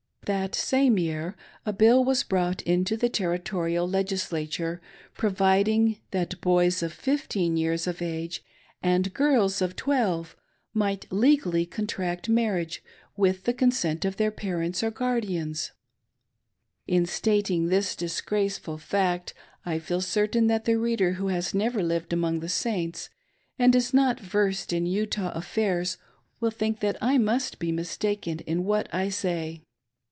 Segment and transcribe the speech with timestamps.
[0.27, 4.79] That same year, a bill was brought into the Territorial I(,egislature,
[5.15, 8.41] providing that boys of fifteen years of age
[8.83, 10.37] and girls of twelve
[10.73, 12.81] might legally contract marriage,
[13.17, 15.71] with the con sent of their parents or guardians
[16.85, 19.33] 1 In stating this disgraceful fact,
[19.65, 23.09] I feel certain that the reader who has never lived among the Saints
[23.59, 25.97] and is not versed in Utah affairs
[26.39, 29.63] will think that I must be mistaken in what I say.